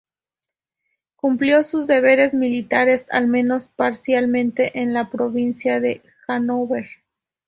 Cumplió 1.15 1.61
sus 1.61 1.85
deberes 1.85 2.33
militares 2.33 3.05
al 3.11 3.27
menos 3.27 3.67
parcialmente 3.69 4.79
en 4.81 4.95
la 4.95 5.11
provincia 5.11 5.79
de 5.79 6.01
Hannover. 6.27 6.87